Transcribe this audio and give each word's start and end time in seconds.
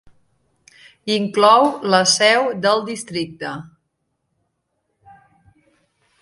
Inclou 1.15 1.65
la 1.95 1.99
seu 2.13 2.47
del 2.63 2.81
districte. 2.87 3.53